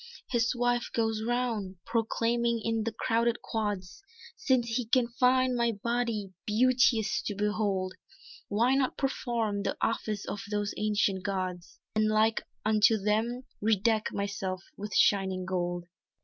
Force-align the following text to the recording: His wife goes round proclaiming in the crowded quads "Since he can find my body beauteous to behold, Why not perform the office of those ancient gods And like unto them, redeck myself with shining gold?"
His 0.31 0.55
wife 0.55 0.89
goes 0.95 1.21
round 1.23 1.75
proclaiming 1.85 2.59
in 2.63 2.85
the 2.85 2.91
crowded 2.91 3.43
quads 3.43 4.01
"Since 4.35 4.69
he 4.69 4.85
can 4.87 5.09
find 5.09 5.55
my 5.55 5.73
body 5.73 6.31
beauteous 6.47 7.21
to 7.27 7.35
behold, 7.35 7.93
Why 8.47 8.73
not 8.73 8.97
perform 8.97 9.61
the 9.61 9.77
office 9.79 10.25
of 10.25 10.41
those 10.49 10.73
ancient 10.75 11.21
gods 11.23 11.77
And 11.95 12.07
like 12.07 12.41
unto 12.65 12.97
them, 12.97 13.43
redeck 13.61 14.11
myself 14.11 14.63
with 14.75 14.95
shining 14.95 15.45
gold?" 15.45 15.85